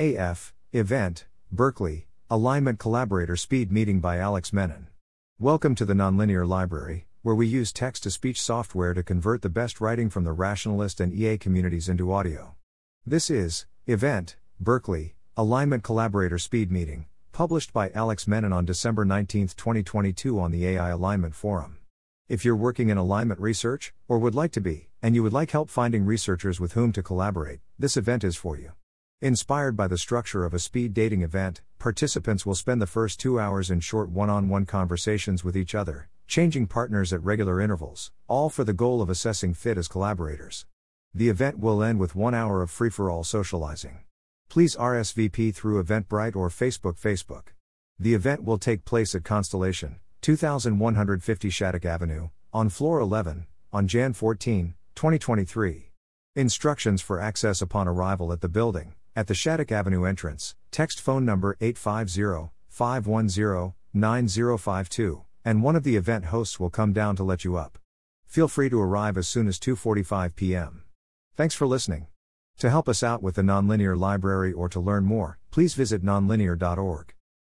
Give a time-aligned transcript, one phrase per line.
[0.00, 4.86] AF, Event, Berkeley, Alignment Collaborator Speed Meeting by Alex Mennen.
[5.38, 9.50] Welcome to the Nonlinear Library, where we use text to speech software to convert the
[9.50, 12.54] best writing from the rationalist and EA communities into audio.
[13.04, 19.48] This is Event, Berkeley, Alignment Collaborator Speed Meeting, published by Alex Mennen on December 19,
[19.48, 21.76] 2022 on the AI Alignment Forum.
[22.26, 25.50] If you're working in alignment research, or would like to be, and you would like
[25.50, 28.72] help finding researchers with whom to collaborate, this event is for you.
[29.22, 33.38] Inspired by the structure of a speed dating event, participants will spend the first two
[33.38, 38.12] hours in short one on one conversations with each other, changing partners at regular intervals,
[38.28, 40.64] all for the goal of assessing fit as collaborators.
[41.12, 43.98] The event will end with one hour of free for all socializing.
[44.48, 46.98] Please RSVP through Eventbrite or Facebook.
[46.98, 47.48] Facebook.
[47.98, 54.14] The event will take place at Constellation, 2150 Shattuck Avenue, on floor 11, on Jan
[54.14, 55.90] 14, 2023.
[56.36, 61.24] Instructions for access upon arrival at the building, at the Shattuck Avenue entrance, text phone
[61.24, 67.44] number 850 510 9052, and one of the event hosts will come down to let
[67.44, 67.78] you up.
[68.26, 70.84] Feel free to arrive as soon as 2:45 p.m.
[71.36, 72.06] Thanks for listening.
[72.58, 77.14] To help us out with the Nonlinear Library or to learn more, please visit nonlinear.org.